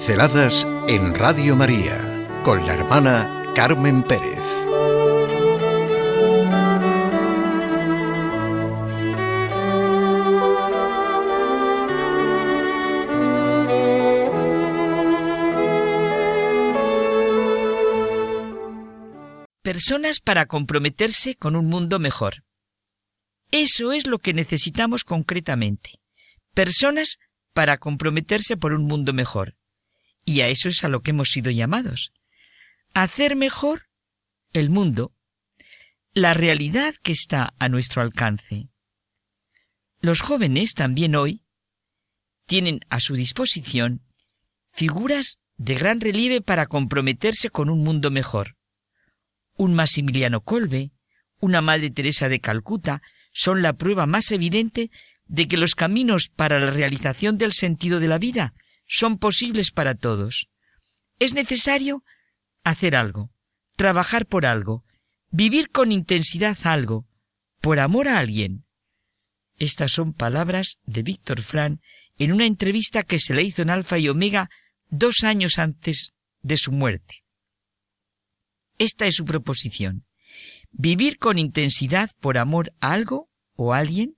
Pinceladas 0.00 0.66
en 0.88 1.14
Radio 1.14 1.56
María 1.56 2.26
con 2.42 2.64
la 2.64 2.72
hermana 2.72 3.52
Carmen 3.54 4.02
Pérez. 4.02 4.46
Personas 19.62 20.20
para 20.20 20.46
comprometerse 20.46 21.34
con 21.34 21.56
un 21.56 21.66
mundo 21.66 21.98
mejor. 21.98 22.42
Eso 23.50 23.92
es 23.92 24.06
lo 24.06 24.16
que 24.16 24.32
necesitamos 24.32 25.04
concretamente. 25.04 26.00
Personas 26.54 27.18
para 27.52 27.76
comprometerse 27.76 28.56
por 28.56 28.72
un 28.72 28.86
mundo 28.86 29.12
mejor. 29.12 29.59
Y 30.24 30.42
a 30.42 30.48
eso 30.48 30.68
es 30.68 30.84
a 30.84 30.88
lo 30.88 31.02
que 31.02 31.10
hemos 31.10 31.30
sido 31.30 31.50
llamados. 31.50 32.12
Hacer 32.94 33.36
mejor 33.36 33.88
el 34.52 34.70
mundo, 34.70 35.12
la 36.12 36.34
realidad 36.34 36.94
que 37.02 37.12
está 37.12 37.54
a 37.58 37.68
nuestro 37.68 38.02
alcance. 38.02 38.68
Los 40.00 40.20
jóvenes 40.20 40.74
también 40.74 41.14
hoy 41.14 41.44
tienen 42.46 42.80
a 42.88 43.00
su 43.00 43.14
disposición 43.14 44.02
figuras 44.72 45.38
de 45.56 45.74
gran 45.74 46.00
relieve 46.00 46.40
para 46.40 46.66
comprometerse 46.66 47.50
con 47.50 47.68
un 47.70 47.82
mundo 47.82 48.10
mejor. 48.10 48.56
Un 49.56 49.74
Maximiliano 49.74 50.40
Kolbe, 50.40 50.90
una 51.38 51.60
Madre 51.60 51.90
Teresa 51.90 52.28
de 52.28 52.40
Calcuta, 52.40 53.02
son 53.32 53.62
la 53.62 53.74
prueba 53.74 54.06
más 54.06 54.32
evidente 54.32 54.90
de 55.26 55.46
que 55.46 55.56
los 55.56 55.74
caminos 55.74 56.28
para 56.28 56.58
la 56.58 56.70
realización 56.70 57.38
del 57.38 57.52
sentido 57.52 58.00
de 58.00 58.08
la 58.08 58.18
vida 58.18 58.54
son 58.92 59.18
posibles 59.18 59.70
para 59.70 59.94
todos. 59.94 60.48
Es 61.20 61.32
necesario 61.32 62.02
hacer 62.64 62.96
algo, 62.96 63.30
trabajar 63.76 64.26
por 64.26 64.44
algo, 64.44 64.84
vivir 65.30 65.70
con 65.70 65.92
intensidad 65.92 66.58
algo, 66.64 67.06
por 67.60 67.78
amor 67.78 68.08
a 68.08 68.18
alguien. 68.18 68.66
Estas 69.58 69.92
son 69.92 70.12
palabras 70.12 70.80
de 70.86 71.04
Víctor 71.04 71.40
Fran 71.40 71.80
en 72.18 72.32
una 72.32 72.46
entrevista 72.46 73.04
que 73.04 73.20
se 73.20 73.32
le 73.32 73.44
hizo 73.44 73.62
en 73.62 73.70
Alfa 73.70 73.96
y 73.96 74.08
Omega 74.08 74.50
dos 74.88 75.22
años 75.22 75.60
antes 75.60 76.12
de 76.42 76.56
su 76.56 76.72
muerte. 76.72 77.22
Esta 78.76 79.06
es 79.06 79.14
su 79.14 79.24
proposición. 79.24 80.04
Vivir 80.72 81.18
con 81.18 81.38
intensidad 81.38 82.10
por 82.18 82.38
amor 82.38 82.72
a 82.80 82.92
algo 82.92 83.30
o 83.54 83.72
a 83.72 83.78
alguien 83.78 84.16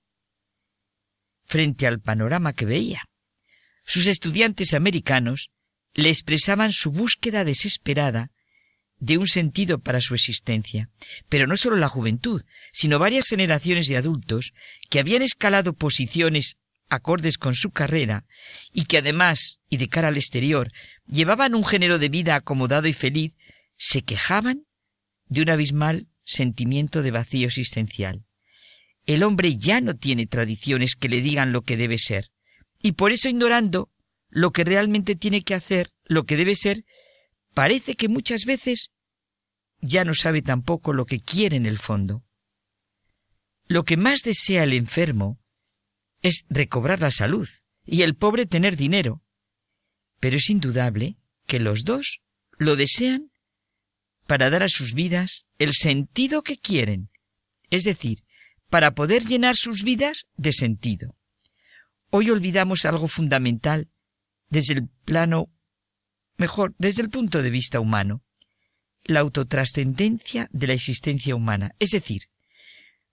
frente 1.45 1.87
al 1.87 2.01
panorama 2.01 2.55
que 2.55 2.65
veía. 2.65 3.03
Sus 3.85 4.07
estudiantes 4.07 4.75
americanos 4.75 5.51
le 5.95 6.09
expresaban 6.09 6.73
su 6.73 6.91
búsqueda 6.91 7.45
desesperada 7.45 8.31
de 8.99 9.19
un 9.19 9.27
sentido 9.27 9.81
para 9.81 10.01
su 10.01 10.15
existencia. 10.15 10.89
Pero 11.29 11.47
no 11.47 11.57
solo 11.57 11.77
la 11.77 11.89
juventud, 11.89 12.43
sino 12.73 12.99
varias 12.99 13.29
generaciones 13.29 13.89
de 13.89 13.97
adultos 13.97 14.53
que 14.91 15.01
habían 15.01 15.23
escalado 15.23 15.73
posiciones 15.73 16.57
acordes 16.89 17.39
con 17.39 17.55
su 17.55 17.71
carrera 17.71 18.27
y 18.73 18.85
que 18.85 18.99
además, 18.99 19.61
y 19.69 19.79
de 19.79 19.89
cara 19.89 20.09
al 20.09 20.17
exterior, 20.17 20.71
llevaban 21.07 21.55
un 21.55 21.65
género 21.65 21.99
de 21.99 22.09
vida 22.09 22.37
acomodado 22.37 22.87
y 22.87 22.93
feliz, 22.93 23.35
se 23.77 24.03
quejaban 24.03 24.67
de 25.27 25.43
un 25.43 25.51
abismal 25.51 26.09
sentimiento 26.23 27.03
de 27.03 27.11
vacío 27.11 27.49
existencial. 27.49 28.25
El 29.07 29.25
hombre 29.25 29.57
ya 29.57 29.81
no 29.81 29.97
tiene 29.97 30.27
tradiciones 30.27 30.95
que 30.95 31.09
le 31.09 31.23
digan 31.23 31.53
lo 31.53 31.63
que 31.63 31.77
debe 31.77 31.99
ser, 31.99 32.31
y 32.83 32.93
por 32.93 33.13
eso 33.13 33.29
ignorando 33.29 33.91
lo 34.29 34.51
que 34.51 34.65
realmente 34.65 35.15
tiene 35.15 35.43
que 35.43 35.55
hacer, 35.55 35.93
lo 36.05 36.25
que 36.25 36.37
debe 36.37 36.57
ser, 36.57 36.85
parece 37.55 37.95
que 37.95 38.09
muchas 38.09 38.45
veces 38.45 38.91
ya 39.81 40.05
no 40.05 40.15
sabe 40.15 40.43
tampoco 40.43 40.93
lo 40.93 41.07
que 41.07 41.21
quiere 41.21 41.57
en 41.57 41.67
el 41.67 41.79
fondo. 41.79 42.25
Lo 43.67 43.85
que 43.85 43.97
más 43.97 44.23
desea 44.23 44.65
el 44.65 44.73
enfermo 44.73 45.39
es 46.23 46.45
recobrar 46.49 47.01
la 47.01 47.11
salud 47.11 47.49
y 47.85 48.03
el 48.03 48.15
pobre 48.15 48.47
tener 48.47 48.77
dinero. 48.77 49.23
Pero 50.21 50.37
es 50.37 50.51
indudable 50.51 51.17
que 51.47 51.59
los 51.59 51.85
dos 51.85 52.21
lo 52.59 52.77
desean 52.77 53.31
para 54.27 54.51
dar 54.51 54.63
a 54.63 54.69
sus 54.69 54.95
vidas 54.95 55.47
el 55.59 55.75
sentido 55.75 56.43
que 56.43 56.57
quieren, 56.57 57.11
es 57.71 57.85
decir, 57.85 58.23
para 58.71 58.95
poder 58.95 59.25
llenar 59.25 59.57
sus 59.57 59.83
vidas 59.83 60.27
de 60.37 60.53
sentido. 60.53 61.17
Hoy 62.15 62.29
olvidamos 62.29 62.85
algo 62.85 63.09
fundamental 63.09 63.89
desde 64.51 64.75
el 64.75 64.89
plano, 65.07 65.49
mejor, 66.37 66.75
desde 66.77 67.01
el 67.01 67.09
punto 67.09 67.41
de 67.41 67.49
vista 67.49 67.81
humano, 67.81 68.23
la 69.05 69.21
autotrascendencia 69.21 70.47
de 70.53 70.67
la 70.67 70.75
existencia 70.75 71.35
humana. 71.35 71.75
Es 71.79 71.93
decir, 71.93 72.25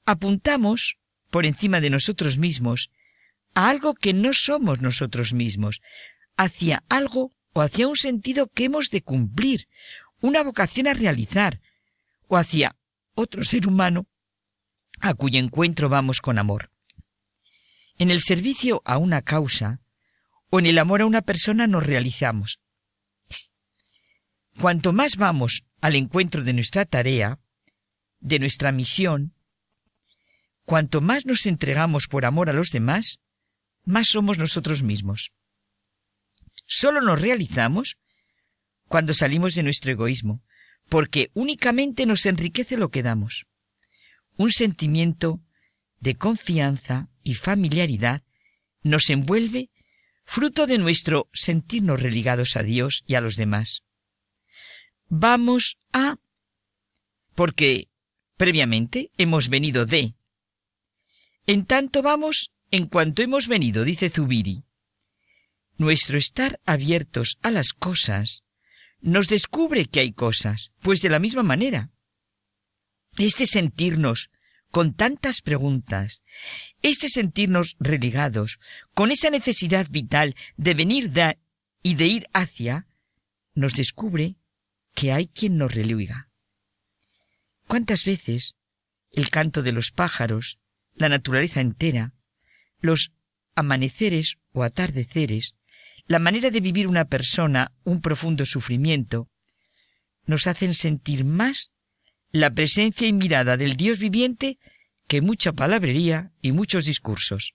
apuntamos 0.05 0.97
por 1.31 1.45
encima 1.45 1.79
de 1.79 1.89
nosotros 1.89 2.37
mismos 2.37 2.91
a 3.53 3.69
algo 3.69 3.93
que 3.93 4.11
no 4.11 4.33
somos 4.33 4.81
nosotros 4.81 5.31
mismos, 5.31 5.79
hacia 6.35 6.83
algo 6.89 7.31
o 7.53 7.61
hacia 7.61 7.87
un 7.87 7.95
sentido 7.95 8.47
que 8.47 8.65
hemos 8.65 8.89
de 8.89 9.01
cumplir, 9.01 9.69
una 10.19 10.43
vocación 10.43 10.87
a 10.87 10.93
realizar, 10.93 11.61
o 12.27 12.35
hacia 12.35 12.75
otro 13.15 13.45
ser 13.45 13.65
humano 13.65 14.07
a 14.99 15.13
cuyo 15.13 15.39
encuentro 15.39 15.87
vamos 15.87 16.19
con 16.19 16.37
amor. 16.37 16.69
En 17.99 18.09
el 18.09 18.21
servicio 18.21 18.81
a 18.85 18.97
una 18.97 19.21
causa 19.21 19.81
o 20.49 20.59
en 20.59 20.65
el 20.65 20.79
amor 20.79 21.01
a 21.01 21.05
una 21.05 21.21
persona 21.21 21.67
nos 21.67 21.85
realizamos. 21.85 22.59
Cuanto 24.59 24.91
más 24.93 25.15
vamos 25.15 25.63
al 25.79 25.95
encuentro 25.95 26.43
de 26.43 26.53
nuestra 26.53 26.85
tarea, 26.85 27.39
de 28.19 28.39
nuestra 28.39 28.71
misión, 28.71 29.35
cuanto 30.65 31.01
más 31.01 31.27
nos 31.27 31.45
entregamos 31.45 32.07
por 32.07 32.25
amor 32.25 32.49
a 32.49 32.53
los 32.53 32.71
demás, 32.71 33.19
más 33.85 34.07
somos 34.07 34.39
nosotros 34.39 34.81
mismos. 34.81 35.31
Solo 36.65 37.01
nos 37.01 37.21
realizamos 37.21 37.97
cuando 38.87 39.13
salimos 39.13 39.53
de 39.53 39.61
nuestro 39.61 39.91
egoísmo, 39.91 40.41
porque 40.89 41.29
únicamente 41.35 42.07
nos 42.07 42.25
enriquece 42.25 42.77
lo 42.77 42.89
que 42.89 43.03
damos 43.03 43.45
un 44.39 44.53
sentimiento 44.53 45.41
de 45.99 46.15
confianza 46.15 47.09
y 47.23 47.35
familiaridad 47.35 48.23
nos 48.81 49.09
envuelve 49.09 49.69
fruto 50.25 50.67
de 50.67 50.77
nuestro 50.77 51.29
sentirnos 51.33 52.01
religados 52.01 52.55
a 52.55 52.63
Dios 52.63 53.03
y 53.07 53.15
a 53.15 53.21
los 53.21 53.35
demás. 53.35 53.83
Vamos 55.07 55.77
a... 55.91 56.17
porque 57.35 57.89
previamente 58.37 59.11
hemos 59.17 59.49
venido 59.49 59.85
de. 59.85 60.15
En 61.47 61.65
tanto 61.65 62.01
vamos 62.01 62.51
en 62.71 62.85
cuanto 62.85 63.23
hemos 63.23 63.47
venido, 63.47 63.83
dice 63.83 64.09
Zubiri. 64.09 64.63
Nuestro 65.77 66.17
estar 66.17 66.59
abiertos 66.65 67.37
a 67.41 67.49
las 67.51 67.73
cosas 67.73 68.43
nos 69.01 69.27
descubre 69.29 69.85
que 69.85 70.01
hay 70.01 70.11
cosas, 70.11 70.71
pues 70.81 71.01
de 71.01 71.09
la 71.09 71.19
misma 71.19 71.41
manera. 71.41 71.89
Este 73.17 73.45
sentirnos 73.45 74.29
con 74.71 74.93
tantas 74.93 75.41
preguntas, 75.41 76.23
este 76.81 77.09
sentirnos 77.09 77.75
religados, 77.79 78.59
con 78.93 79.11
esa 79.11 79.29
necesidad 79.29 79.87
vital 79.89 80.35
de 80.57 80.73
venir 80.73 81.11
da 81.11 81.37
y 81.81 81.95
de 81.95 82.07
ir 82.07 82.29
hacia, 82.33 82.87
nos 83.53 83.73
descubre 83.73 84.35
que 84.93 85.11
hay 85.11 85.27
quien 85.27 85.57
nos 85.57 85.73
religa. 85.73 86.29
¿Cuántas 87.67 88.05
veces 88.05 88.55
el 89.11 89.29
canto 89.29 89.63
de 89.63 89.71
los 89.71 89.91
pájaros, 89.91 90.59
la 90.95 91.09
naturaleza 91.09 91.61
entera, 91.61 92.13
los 92.79 93.11
amaneceres 93.55 94.37
o 94.51 94.63
atardeceres, 94.63 95.55
la 96.05 96.19
manera 96.19 96.49
de 96.49 96.61
vivir 96.61 96.87
una 96.87 97.05
persona 97.05 97.71
un 97.83 98.01
profundo 98.01 98.45
sufrimiento, 98.45 99.29
nos 100.25 100.47
hacen 100.47 100.73
sentir 100.73 101.25
más 101.25 101.71
la 102.31 102.51
presencia 102.51 103.07
y 103.07 103.13
mirada 103.13 103.57
del 103.57 103.75
Dios 103.75 103.99
viviente 103.99 104.59
que 105.07 105.21
mucha 105.21 105.53
palabrería 105.53 106.31
y 106.41 106.51
muchos 106.51 106.85
discursos. 106.85 107.53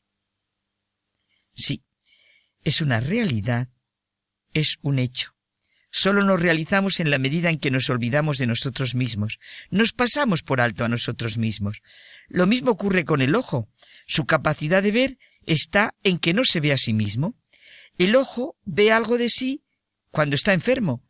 Sí, 1.55 1.83
es 2.65 2.81
una 2.81 3.01
realidad, 3.01 3.69
es 4.53 4.79
un 4.83 4.99
hecho. 4.99 5.35
Solo 5.91 6.25
nos 6.25 6.43
realizamos 6.43 6.99
en 6.99 7.11
la 7.11 7.19
medida 7.19 7.51
en 7.51 7.61
que 7.61 7.71
nos 7.71 7.89
olvidamos 7.89 8.39
de 8.39 8.49
nosotros 8.49 8.97
mismos, 8.97 9.39
nos 9.71 9.93
pasamos 9.93 10.43
por 10.43 10.61
alto 10.61 10.85
a 10.85 10.89
nosotros 10.89 11.39
mismos. 11.39 11.83
Lo 12.27 12.47
mismo 12.49 12.73
ocurre 12.73 13.05
con 13.05 13.23
el 13.23 13.37
ojo. 13.37 13.69
Su 14.07 14.27
capacidad 14.27 14.83
de 14.83 14.91
ver 14.91 15.19
está 15.47 15.95
en 16.03 16.19
que 16.19 16.35
no 16.35 16.45
se 16.45 16.59
ve 16.59 16.73
a 16.73 16.79
sí 16.79 16.93
mismo. 16.93 17.37
El 17.97 18.17
ojo 18.17 18.57
ve 18.65 18.91
algo 18.91 19.19
de 19.19 19.29
sí 19.29 19.63
cuando 20.11 20.35
está 20.35 20.53
enfermo. 20.53 21.05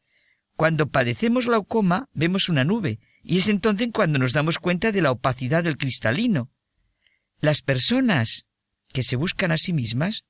Cuando 0.56 0.90
padecemos 0.90 1.46
glaucoma 1.46 2.10
vemos 2.12 2.50
una 2.50 2.64
nube, 2.64 2.98
y 3.24 3.38
es 3.38 3.48
entonces 3.48 3.88
cuando 3.92 4.18
nos 4.18 4.34
damos 4.34 4.58
cuenta 4.58 4.92
de 4.92 5.02
la 5.02 5.10
opacidad 5.10 5.64
del 5.64 5.78
cristalino. 5.78 6.50
Las 7.40 7.62
personas 7.62 8.44
que 8.92 9.02
se 9.02 9.16
buscan 9.16 9.50
a 9.50 9.56
sí 9.56 9.72
mismas 9.72 10.24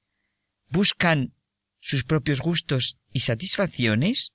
buscan 0.70 1.34
sus 1.80 2.04
propios 2.04 2.40
gustos 2.40 2.98
y 3.12 3.20
satisfacciones, 3.20 4.32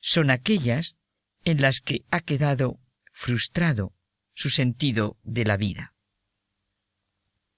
son 0.00 0.30
aquellas 0.30 0.98
en 1.44 1.62
las 1.62 1.80
que 1.80 2.04
ha 2.10 2.20
quedado 2.20 2.80
frustrado 3.12 3.94
su 4.34 4.50
sentido 4.50 5.16
de 5.22 5.44
la 5.44 5.56
vida. 5.56 5.94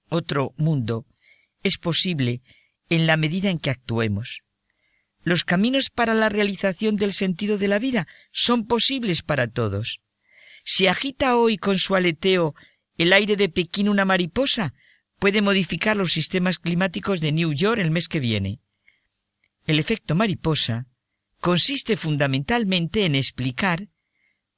Otro 0.09 0.53
mundo 0.57 1.07
es 1.63 1.77
posible 1.77 2.43
en 2.89 3.07
la 3.07 3.17
medida 3.17 3.49
en 3.49 3.57
que 3.57 3.71
actuemos. 3.71 4.43
Los 5.25 5.43
caminos 5.43 5.89
para 5.89 6.13
la 6.13 6.29
realización 6.29 6.97
del 6.97 7.11
sentido 7.11 7.57
de 7.57 7.67
la 7.67 7.79
vida 7.79 8.07
son 8.31 8.67
posibles 8.67 9.23
para 9.23 9.47
todos. 9.47 9.99
Si 10.63 10.85
agita 10.85 11.35
hoy 11.35 11.57
con 11.57 11.79
su 11.79 11.95
aleteo 11.95 12.53
el 12.95 13.11
aire 13.11 13.35
de 13.35 13.49
Pekín 13.49 13.89
una 13.89 14.05
mariposa, 14.05 14.75
puede 15.17 15.41
modificar 15.41 15.97
los 15.97 16.13
sistemas 16.13 16.59
climáticos 16.59 17.21
de 17.21 17.31
New 17.31 17.53
York 17.53 17.81
el 17.81 17.89
mes 17.89 18.07
que 18.07 18.19
viene. 18.19 18.59
El 19.65 19.79
efecto 19.79 20.13
mariposa 20.13 20.85
consiste 21.39 21.97
fundamentalmente 21.97 23.03
en 23.03 23.15
explicar 23.15 23.89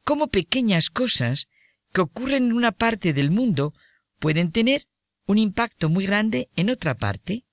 cómo 0.03 0.27
pequeñas 0.27 0.89
cosas 0.89 1.47
que 1.93 2.01
ocurren 2.01 2.47
en 2.47 2.53
una 2.53 2.73
parte 2.73 3.13
del 3.13 3.31
mundo 3.31 3.73
pueden 4.19 4.51
tener 4.51 4.85
un 5.27 5.37
impacto 5.37 5.87
muy 5.87 6.05
grande 6.05 6.49
en 6.57 6.69
otra 6.69 6.93
parte. 6.93 7.45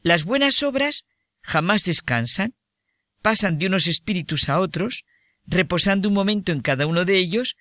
Las 0.00 0.24
buenas 0.24 0.62
obras 0.62 1.04
jamás 1.44 1.84
descansan, 1.84 2.54
pasan 3.22 3.58
de 3.58 3.66
unos 3.66 3.86
espíritus 3.86 4.48
a 4.48 4.58
otros, 4.58 5.04
reposando 5.46 6.08
un 6.08 6.14
momento 6.14 6.52
en 6.52 6.62
cada 6.62 6.86
uno 6.86 7.04
de 7.04 7.18
ellos 7.18 7.56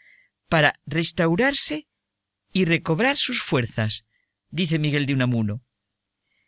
para 0.48 0.80
restaurarse 0.86 1.88
y 2.52 2.66
recobrar 2.66 3.18
sus 3.18 3.42
fuerzas, 3.42 4.06
dice 4.50 4.80
Miguel 4.80 5.06
de 5.06 5.14
Unamuno. 5.14 5.64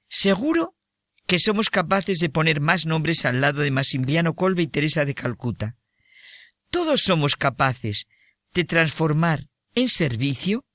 Seguro 0.08 0.78
que 1.28 1.40
somos 1.40 1.70
capaces 1.70 2.20
de 2.20 2.30
poner 2.30 2.62
más 2.62 2.86
nombres 2.86 3.26
al 3.26 3.42
lado 3.42 3.62
de 3.62 3.72
Maximiliano 3.72 4.34
Colbe 4.34 4.64
y 4.64 4.68
Teresa 4.68 5.04
de 5.04 5.14
Calcuta. 5.14 5.76
Todos 6.70 7.02
somos 7.02 7.36
capaces 7.36 8.06
de 8.54 8.64
transformar 8.64 9.50
en 9.74 9.90
servicio 9.90 10.66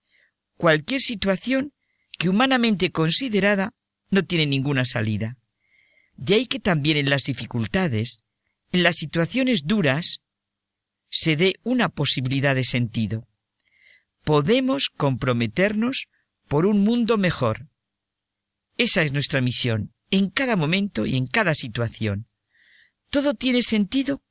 cualquier 0.57 1.01
situación 1.01 1.73
que 2.19 2.29
humanamente 2.29 2.91
considerada 2.91 3.73
no 4.11 4.25
tiene 4.25 4.47
ninguna 4.47 4.85
salida. 4.85 5.40
De 6.21 6.35
ahí 6.35 6.47
que 6.47 6.61
también 6.61 6.99
en 6.99 7.09
las 7.09 7.23
dificultades, 7.25 8.25
en 8.73 8.83
las 8.83 8.97
situaciones 8.97 9.63
duras, 9.65 10.21
se 11.09 11.35
dé 11.35 11.55
una 11.63 11.89
posibilidad 11.89 12.55
de 12.55 12.63
sentido. 12.63 13.27
Podemos 14.23 14.91
comprometernos 14.91 16.09
por 16.47 16.67
un 16.67 16.85
mundo 16.85 17.17
mejor. 17.17 17.69
Esa 18.77 19.03
es 19.03 19.15
nuestra 19.15 19.41
misión, 19.41 19.95
en 20.11 20.29
cada 20.29 20.57
momento 20.57 21.07
y 21.07 21.17
en 21.17 21.27
cada 21.27 21.55
situación. 21.55 22.29
Todo 23.09 23.33
tiene 23.33 23.63
sentido 23.63 24.23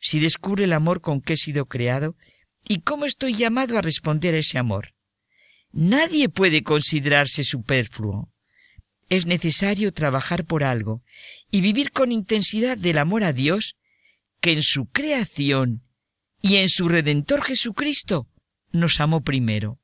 si 0.00 0.20
descubre 0.20 0.64
el 0.64 0.72
amor 0.72 1.02
con 1.02 1.20
que 1.20 1.34
he 1.34 1.36
sido 1.36 1.66
creado 1.66 2.16
y 2.66 2.80
cómo 2.80 3.04
estoy 3.04 3.34
llamado 3.34 3.76
a 3.76 3.82
responder 3.82 4.34
a 4.34 4.38
ese 4.38 4.56
amor. 4.56 4.94
Nadie 5.72 6.30
puede 6.30 6.62
considerarse 6.62 7.44
superfluo 7.44 8.33
es 9.16 9.26
necesario 9.26 9.92
trabajar 9.92 10.44
por 10.44 10.64
algo 10.64 11.02
y 11.50 11.60
vivir 11.60 11.90
con 11.90 12.12
intensidad 12.12 12.76
del 12.76 12.98
amor 12.98 13.24
a 13.24 13.32
Dios 13.32 13.76
que 14.40 14.52
en 14.52 14.62
su 14.62 14.86
creación 14.86 15.82
y 16.40 16.56
en 16.56 16.68
su 16.68 16.88
Redentor 16.88 17.42
Jesucristo 17.42 18.28
nos 18.70 19.00
amó 19.00 19.22
primero. 19.22 19.78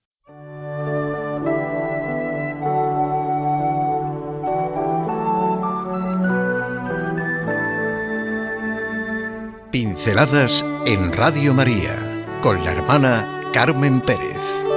Pinceladas 9.71 10.65
en 10.85 11.13
Radio 11.13 11.55
María 11.55 12.41
con 12.43 12.65
la 12.65 12.73
hermana 12.73 13.51
Carmen 13.53 14.01
Pérez. 14.01 14.70